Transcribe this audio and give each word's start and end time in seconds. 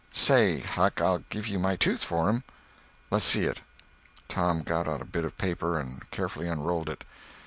"Say, 0.13 0.61
Huck—I'll 0.61 1.19
give 1.29 1.45
you 1.45 1.59
my 1.59 1.75
tooth 1.75 2.03
for 2.03 2.27
him." 2.27 2.43
"Less 3.11 3.23
see 3.23 3.43
it." 3.45 3.61
Tom 4.27 4.63
got 4.63 4.87
out 4.87 4.99
a 5.03 5.05
bit 5.05 5.23
of 5.25 5.37
paper 5.37 5.79
and 5.79 6.09
carefully 6.09 6.47
unrolled 6.47 6.89
it. 6.89 7.03